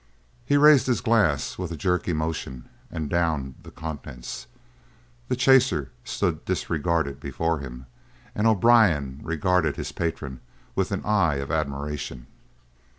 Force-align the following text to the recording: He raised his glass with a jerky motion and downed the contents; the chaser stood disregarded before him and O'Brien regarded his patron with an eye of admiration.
He 0.45 0.57
raised 0.57 0.87
his 0.87 0.99
glass 0.99 1.59
with 1.59 1.71
a 1.71 1.77
jerky 1.77 2.11
motion 2.11 2.67
and 2.89 3.07
downed 3.07 3.53
the 3.61 3.69
contents; 3.69 4.47
the 5.27 5.35
chaser 5.35 5.91
stood 6.03 6.43
disregarded 6.45 7.19
before 7.19 7.59
him 7.59 7.85
and 8.33 8.47
O'Brien 8.47 9.19
regarded 9.21 9.75
his 9.75 9.91
patron 9.91 10.39
with 10.75 10.91
an 10.91 11.05
eye 11.05 11.35
of 11.35 11.51
admiration. 11.51 12.25